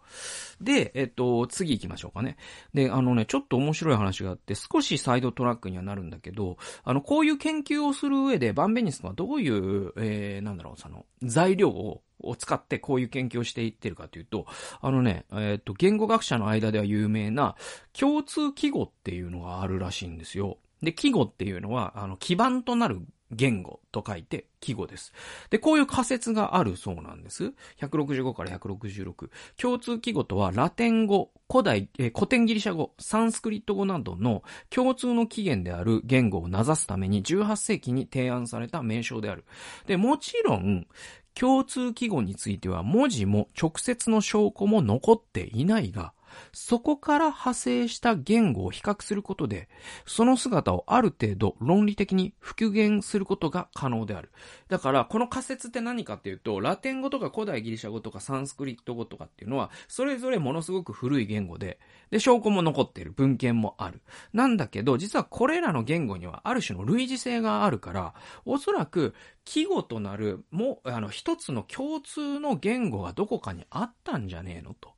[0.62, 2.38] で、えっと、次行きましょうかね。
[2.74, 14.46] で、あのね、ちょっと面白い話があって、少しサイドトラックにはなるんだけど、あの、こういう研究をする上で、バンベニストはどういう、えー、なんだろう、その、材料をを使ってこういう研究をしていってるかというと、
[14.80, 17.58] あのね、えっ、と、言語学者の間では有名な
[17.91, 20.58] 共通記号っていうのがあるらしいんですよ。
[20.82, 23.02] で、記号っていうのは、あの、基盤となる
[23.36, 25.13] 言語と書いて記語です。
[25.50, 27.54] で、こういう仮説があるそうなんです。
[27.80, 29.30] 165から166。
[29.58, 39.45] 共通記号とはラテン語、古代、え古典ギリシャ語、サンスクリット語などの共通の起源である言語を名指すために18世紀に提案された名称である。
[39.86, 40.88] で、もちろん、
[41.36, 46.13] 共通記号については文字も直接の証拠も残っていないが、
[46.52, 49.69] そこから派生した言語を比較することで、
[50.06, 54.32] その姿をある程度論理的に復元することが可能である。
[54.67, 61.80] だから、この仮説って何かっていうと、ラテン語とか古代ギリシャ語とかサンスクリット語とかっていうのは、それぞれものすごく古い言語で、
[62.12, 63.12] で、証拠も残っている。
[63.15, 64.02] 文献もある。
[64.34, 68.13] なんだけど、実はこれらの言語にはある種の類似性があるから、
[68.45, 69.13] おそらく、
[69.45, 74.94] 記号となる、もう、あの、一つの共通の言語がどこかにあったんじゃねえのと。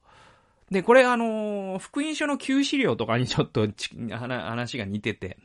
[0.72, 3.68] で、これあのー、福音書の旧資料とかにちょっと
[4.12, 5.38] 話が似てて、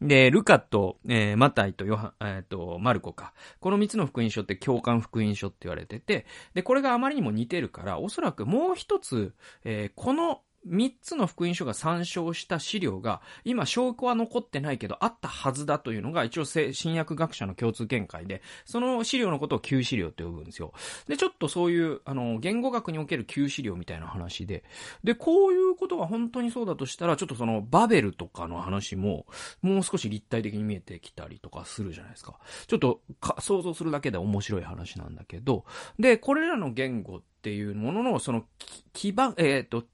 [0.00, 3.34] で、ルカと、えー、マタイとヨハ、えっ、ー、と、マルコか。
[3.60, 20.72] この三つの福音書って共感福音書って言われてて、で、これがあまりにも似てるから、おそらくもう一つ、え、この三つの福音書が参照した資料が、今証拠は残ってないけど、あったはずだというのが、一応新約学者の共通見解で、その資料のことを旧資料って呼ぶんですよ。
[21.08, 24.64] で、ちょっとそういう、あの、言語学における旧資料みたいな話で、
[25.02, 29.26] で、こういうことが本当にそうだとしたら、ちょっとその、バベルとかの話も、
[29.62, 32.38] もう少し立体的に見えてきたりとかするじゃないですか。
[32.66, 33.00] ちょっと
[33.38, 35.64] 想像するだけで面白い話なんだけど、
[35.98, 38.44] で、これらの言語っていうものの、その、
[38.92, 39.84] 基盤、えっ、と、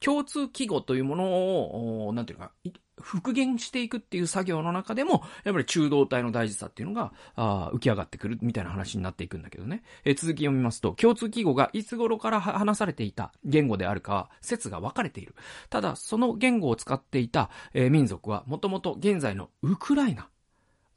[0.00, 2.52] 共通記号というものを、なんていうか、
[3.00, 9.82] 復元していくっていう作業の中でも、やっぱり中道体の大事さっていうのが、あ浮き上がってくるみたいな話になっていくんだけどね。
[10.04, 15.34] えー、続き読みますと、共通記号がいつ頃から話されていた言語であるかは、説が分かれている。
[15.70, 20.28] ただ、その言語を使っていた、えー、民族は、もともと現在のウクライナ、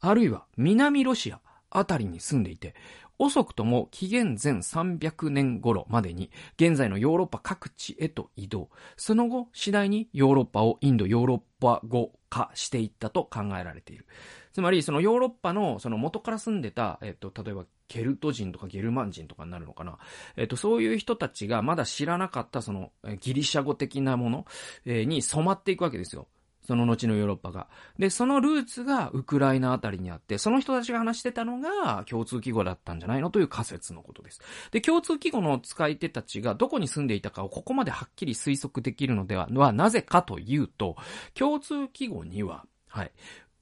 [0.00, 2.74] あるいは南ロシアあたりに住んでいて、
[3.18, 8.70] 遅くとも紀元前300年頃までに現在のヨーロッパ各地へと移動。
[8.96, 14.06] その後、次第にヨーロッパをインドヨーロッパ語化していったと考えられている。
[14.52, 19.98] つまり、そのヨーロッパの、その元から住んでた、えっと、例えば、ケルト人とかゲルマン人とかになるのかな。
[20.36, 24.46] えっと、そういう人たちがまだ知らなかった、その、ギリシャ語的なもの、
[24.84, 26.28] に染まっていくわけですよ。
[26.68, 27.66] その後のヨーロッパが。
[27.98, 33.30] で、そのルーツがウクライナあたりにあって、その人たちが話してたのが共通記号だったんじゃないの？
[33.30, 34.42] という仮説のことです。
[34.70, 40.96] で、共通記号の使い手たちがどこに住んでいたかをここまではっきり推測できるのでは、はなぜかというと、
[41.32, 43.12] 共通記号には、はい、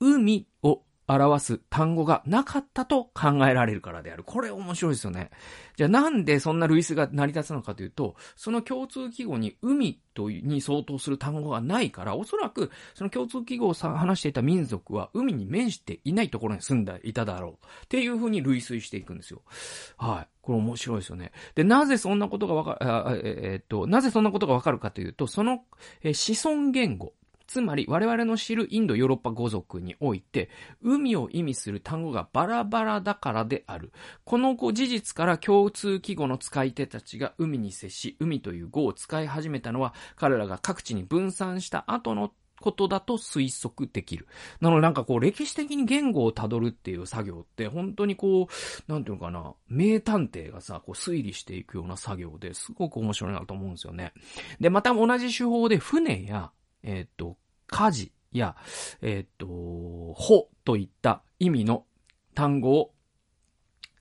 [0.01, 4.25] 海を表す単語がなかったと考えられるからである。
[4.25, 5.31] これ面白いですよね。
[5.77, 17.67] じゃあなんでそんな類似が成り立つのかというと、その共通記号に海とに相当する単語がないから、おそらくその共通記号を話していた民族は海に面していないところに住んでいただろう。
[17.85, 19.43] っていうふうに類推していくんですよ。
[19.97, 20.29] はい。
[20.43, 21.33] これ面白いですよね。
[21.55, 22.73] で、なぜそんなことがわか
[23.13, 25.65] る、えー、っと、なぜそんなことがわかるかというと、その、
[26.03, 27.15] えー、子孫言語。
[27.47, 30.51] つまり我々の知るインド・ヨーロッパ語族において、
[30.83, 33.93] 海を意味する単語がバラバラだからである。
[34.25, 44.27] この事実から共通記号の使い手たちが海に接し、海という語を使い始めたのは、彼らが各地に分散した後のことだと推測できる。
[44.61, 54.13] なのでなんかこう歴史的に言語をたどるっていう作業って本当にこう、なんていうのかな、名探偵がさ、こう推理していくような作業ですごく面白いなと思うんですよね。
[54.61, 56.51] で、また同じ手法で船や、
[56.87, 58.57] えっ、と、火事や、
[59.03, 61.85] えっ、と、ほといった意味の
[62.35, 62.93] 単語を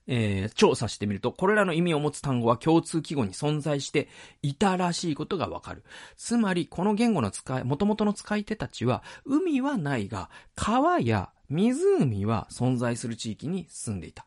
[0.08, 4.08] えー、調査してみると、これらの意味を持つ単語は共通記号に存在して
[4.42, 5.84] いたらしいことがわかる。
[6.16, 14.26] つまり、この言語の使い、元々の使い手たちは、海はないが、川や湖は存在する地域に住んでいた。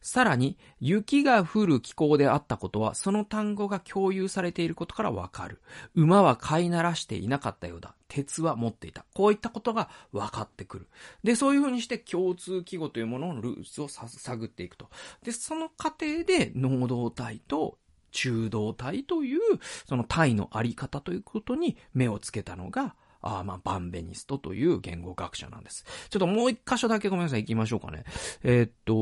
[0.00, 5.60] さらに、雪が降る気候であったことは、その単語が共有されていることからわかる。
[5.94, 7.94] 馬は飼いならしていなかったようだ。
[8.08, 9.04] 鉄は持っていた。
[9.14, 10.88] こういったことが分かってくる。
[11.22, 14.88] で、そういうふうにして共通記号というもののルーツを探っていくと。
[15.22, 17.78] で、その過程で、能動体と
[18.10, 19.40] 中動体という、
[19.86, 25.84] その体のあり方ということに目をつけたのが、あまあ、バンベニストという言語学者なんです。
[26.08, 28.04] ちょっともう一箇所だけごめんなさい、行きましょうかね。
[28.42, 28.94] えー、っと、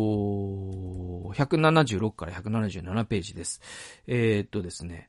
[1.35, 3.61] 176から177ページです。
[4.07, 5.09] えー、っとですね。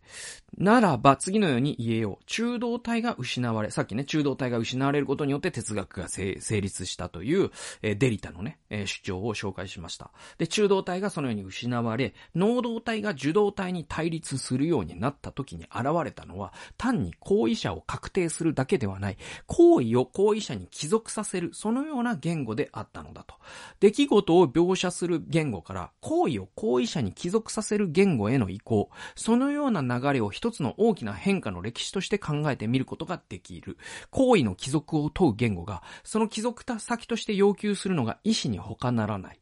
[0.58, 2.24] ならば、次のように言えよう。
[2.26, 10.12] 中道体が失われ、さっきね、中道体が失われることによって哲学が成立したという、えー、デリタのね、えー、主張を紹介しました。
[10.38, 23.36] で、中道体がそのように失われ、能動体が受動体に対立するようになった時に現れたのは、単に行為者を確定するだけではない、行為を行為者に帰属させる、そのような言語であったのだと。
[23.80, 33.78] 出来事を描写する言語から、行為を行為者に帰属させる言語への移行、そのような流れを一つの大きな変化の歴史として考えてみることができる。
[34.10, 39.40] 行為の帰属を問う言語が、その帰属先として要求するのが意思に他ならない。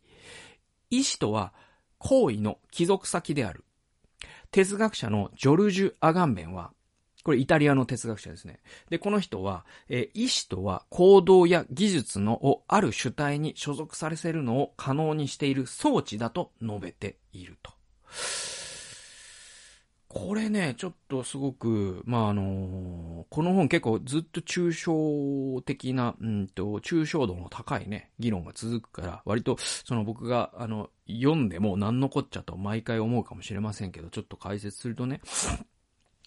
[0.89, 1.53] 意思とは、
[1.99, 3.63] 行為の帰属先である。
[4.49, 6.71] 哲学者のジョルジュ・アガンベンは、
[7.23, 8.59] これイタリアの哲学者ですね。
[8.89, 17.71] で、この人は、え、意志とは行動や技術のをある主体に所属させるのを可能にしている装置だと述べていると。
[20.18, 35.22] これね、ちょっとすごく、まあ、あの、この本結構ずっと抽象的な、うんと、抽象度の高いね、議論が続くから、割と、その僕が、あの、読んでも何のこっちゃと毎回思うかもしれませんけど、ちょっと解説するとね、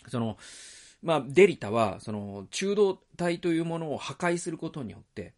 [0.06, 0.38] その、
[1.02, 5.34] まあ、デリタは、その、中道体というものを破壊することによって、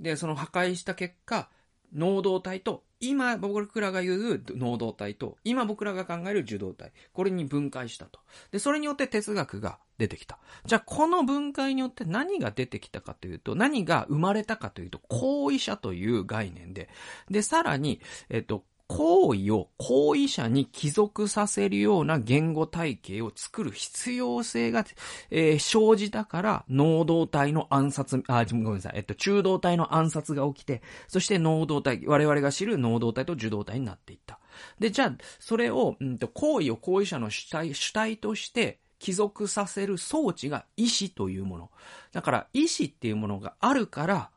[0.00, 1.48] で、その破壊した結果、
[1.94, 6.92] 能動体と、今僕らが言う能動体と、今僕らが考える受動体。
[7.12, 8.20] これに分解したと。
[8.50, 10.38] で、それによって哲学が出てきた。
[10.64, 16.88] じゃあ、この分解によって何が出てきたかというと、何が生まれたかというと、行為者という概念で、
[17.30, 18.64] で、さらに、えっと、
[18.94, 24.84] 行為を行為者に帰属させるような言語体系を作る必要性が、
[25.32, 34.38] えー、生じたから、能動体の暗殺、あ、ごめんなさい、えっと、中動体の暗殺が起きて、そして能動体、我々が知る能動体と受動体になっていった。
[34.78, 41.70] で、じゃあ、それを、うんと、行為を行為者の主体、主体として帰属させる装置が意志というもの。
[42.12, 44.30] だから、意志っていうものがあるから、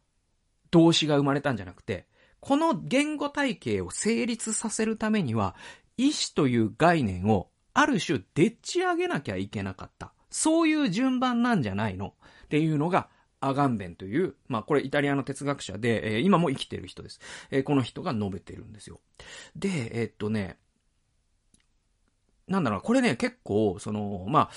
[0.72, 2.08] 動詞が生まれたんじゃなくて、
[2.48, 5.54] この言語体系を成立させるためには、
[5.98, 10.14] 意志という概念をある種でっち上げなきゃいけなかった。
[10.30, 12.14] そういう順番なんじゃないの
[12.46, 13.10] っていうのが、
[13.42, 17.20] アガンベンという、まあこれイタリアの哲学者で、えー、今も生きてる人です。
[17.52, 19.02] えー、この人が述べてるんですよ。
[19.58, 20.58] で、えー、っとね、
[22.48, 24.50] なんだろうこれね、結構、その、まあ、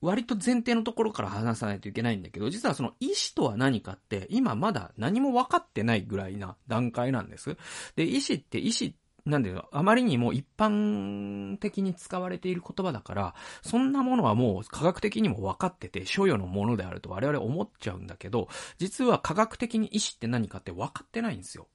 [0.00, 7.56] 割と前提のところから話さないといけないんだけど、実はその意思とは何かって、今まだ何も分かってないぐらいな段階なんです。
[7.96, 8.92] で、意思って意思
[9.26, 18.48] なんだよ、あまりにも一般的に使われている言葉だから、そんなものはもう科学的にも分かってて、所与のものであると我々思っちゃうんだけど、
[18.78, 21.68] 実は科学的に意思って何かって分かってないんですよ。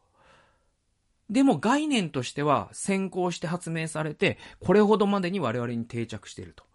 [1.29, 6.65] でも概念としては先行して発明されて、これほどまでに我々に定着していると。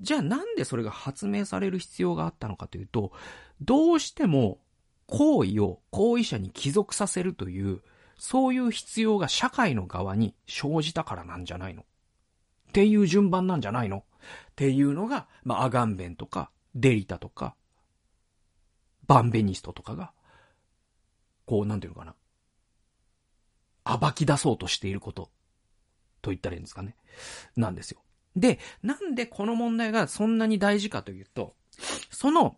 [0.00, 3.12] じゃあなんでそれが発明される必要があったのかというと、
[3.60, 4.58] どうしても
[5.06, 7.80] 行為を行為者に帰属させるという、
[8.18, 11.82] そういう必要が社会の側に生じたからなんじゃないの？
[11.82, 13.98] っていう順番なんじゃないの？
[13.98, 14.02] っ
[14.56, 17.54] ていうのが、まあ、アガンベンとか、デリタとか、
[19.06, 20.12] バンベニストとかが、
[21.46, 22.14] こう、なんていうのか
[23.84, 23.96] な？
[23.98, 25.30] 暴き出そうとしていること、
[26.20, 26.96] と言ったらいいんですかね？
[27.56, 28.00] なんですよ。
[28.36, 31.54] で、なんでこの問題がそんなに大事かというと、
[32.10, 32.56] その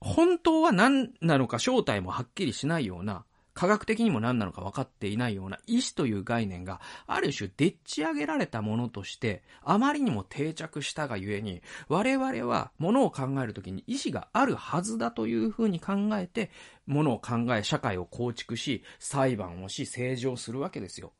[0.00, 16.50] 本当は何なのか正体もはっきりしないような、科学的にも何なのか分かっていないような意志という概念がある種でっち上げられたものとしてあまりにも定着したがゆえに我々は物を考えるときに意志があるはずだというふうに考えて
[16.86, 21.12] 物を考え社会を構築し裁判をし政治をするわけですよ。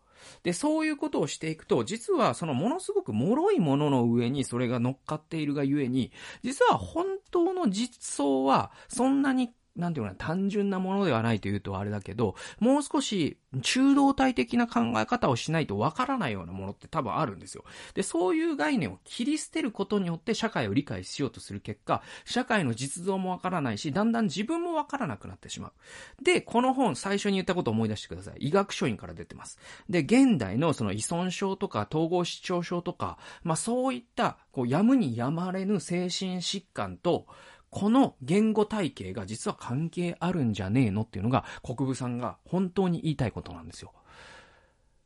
[0.42, 6.12] で、そういうことをしていくと、実はそのものすごく脆いものの上にそれが乗っかっているがゆえに、
[6.42, 17.64] 実は本当の実相はそんなになんていうかな、単純なものではないというとあれだけど、もう少し中道体的な考え方をしないとわからないようなものって多分あるんですよ。
[17.94, 26.24] で、そういう概念を切り捨てることによって社会を理解しようとする結果、社会の実像もわからないし、だんだん自分もわからなくなってしまう。
[26.24, 28.36] で、この本最初に言ったことを思い出してください。
[28.38, 29.58] 医学書院から出てます。
[29.88, 37.26] で、現代のその依存症とか統合失調症とか、まあそういった、こう、やむにやまれぬ精神疾患と、
[37.70, 43.92] この言語体系が実は関係あるんじゃねえのっていうのが国分さんが本当に言いたいことなんですよ。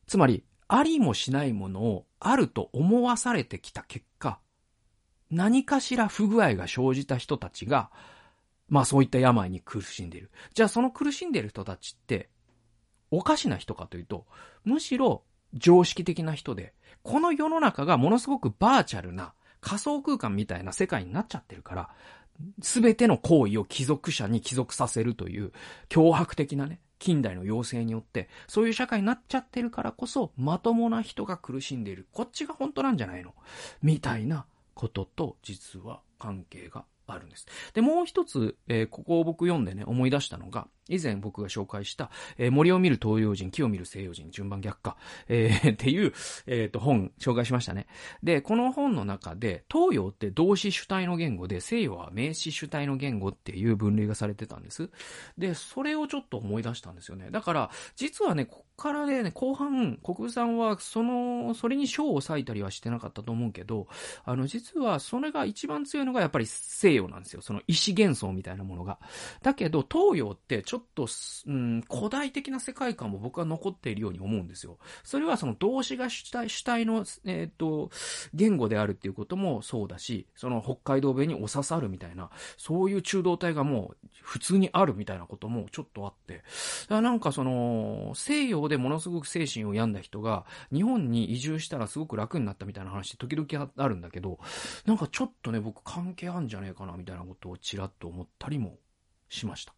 [0.07, 4.39] つまり、ありもしないものをあると思わされてきた結果、
[5.31, 7.91] 何かしら不具合が生じた人たちが、
[8.69, 10.31] まあそういった病に苦しんでいる。
[10.55, 12.31] じゃあその苦しんでいる人たちって、
[13.11, 14.27] おかしな人かというと、
[14.65, 21.91] むしろ常識的な人で、この世の中がものすごくバーチャルな仮想空間みたいな世界になっちゃってるから、
[22.63, 25.53] すべての行為を貴族者に帰属させるという
[25.89, 32.07] 脅迫的なね、近代の要請によって、そういう社会になっちゃってるからこそ、まともな人が苦しんでいる。
[32.13, 33.35] こっちが本当なんじゃないの？
[33.83, 37.47] みたいなことと、実は関係があるんです。
[37.75, 44.97] で、もう一つ、えー、ここを僕読んでね、思い出したのが、以前僕が紹介した、えー、森を見る東洋人、木を見る西洋人、順番逆化、
[45.29, 46.13] えー、 っていう、
[46.47, 47.87] えっ、ー、と、本、紹介しましたね。
[48.23, 54.91] で、この本の中で、東洋って動詞主体の言語で、西洋は名詞主体の言語っていう分類がされてたんです。
[55.39, 57.31] で、それをちょっと思い出したんですよね。
[57.31, 63.87] だから、実はね、こっからね、後半、国さんは、その、それに賞を割いたりはしてなかったと思うけど、
[64.25, 67.43] あの、実は、それが一番強いのが、やっぱり西洋なんですよ。
[67.43, 68.99] その、意思幻想みたいなものが。
[69.43, 71.07] だけど、東洋って、ちょっと、
[71.47, 74.79] うん、古代的な世界観も僕は残っているように思うんですよ。
[75.05, 77.91] それはその動詞が主体主体の、えっ、ー、と、
[78.35, 86.43] 言語であるっていうこともそうだし、その北海道弁にお刺さるみたいな、そういう中道体がもう普通にあるみたいなこともちょっとあって、
[86.89, 94.41] だなんかその、西洋でものすごく精神を病んだ人が、日本に移住したらすごく楽になったみたいな話時々あるんだけど、
[94.87, 98.79] なんかちょっとね、僕関係あるんじゃねえかなみたいなことをちらっと思ったりも
[99.29, 99.73] しました。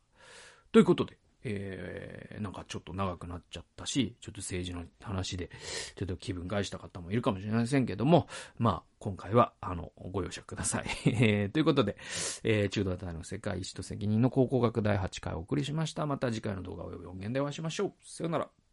[0.73, 5.51] ということで、えー、なんかちょっと長くなっちゃったし、ちょっと政治の話で、
[5.95, 8.27] ちょっと気分返した方もいるかもしれませんけども、
[8.59, 10.87] まあ、今回は、あの、ご容赦ください。
[11.07, 11.97] えー、ということで、
[12.43, 16.05] えー、中道体の世界史と責任の考古学第8回お送りしました。
[16.07, 17.93] また次回の動画及び音源でお会いしましょう。
[18.03, 18.66] さよなら。